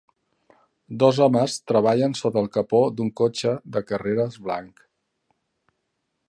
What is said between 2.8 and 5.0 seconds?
d'un cotxe de carreres blanc.